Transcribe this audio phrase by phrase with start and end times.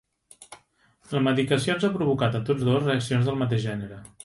[1.11, 4.03] La medicació ens ha provocat a tots dos reaccions del mateix gènere.